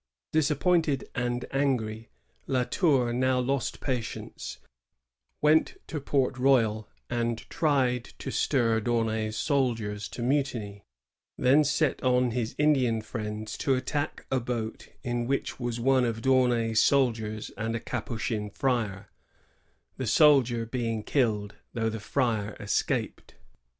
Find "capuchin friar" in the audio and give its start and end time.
17.79-19.11